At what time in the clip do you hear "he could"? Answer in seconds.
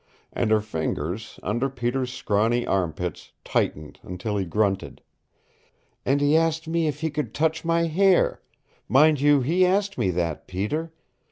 7.01-7.35